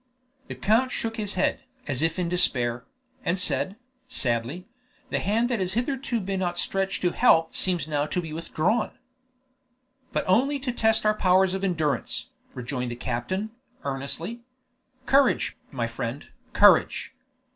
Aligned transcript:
The 0.47 0.55
count 0.55 0.89
shook 0.89 1.17
his 1.17 1.35
head, 1.35 1.61
as 1.85 2.01
if 2.01 2.17
in 2.17 2.27
despair, 2.27 2.85
and 3.23 3.37
said, 3.37 3.75
sadly, 4.07 4.65
"The 5.11 5.19
Hand 5.19 5.47
that 5.49 5.59
has 5.59 5.73
hitherto 5.73 6.19
been 6.19 6.41
outstretched 6.41 7.03
to 7.03 7.11
help 7.11 7.55
seems 7.55 7.87
now 7.87 8.07
to 8.07 8.19
be 8.19 8.33
withdrawn." 8.33 8.97
"But 10.11 10.23
only 10.25 10.57
to 10.57 10.71
test 10.71 11.05
our 11.05 11.13
powers 11.13 11.53
of 11.53 11.63
endurance," 11.63 12.29
rejoined 12.55 12.89
the 12.89 12.95
captain, 12.95 13.51
earnestly. 13.83 14.41
"Courage, 15.05 15.55
my 15.69 15.85
friend, 15.85 16.29
courage! 16.51 17.13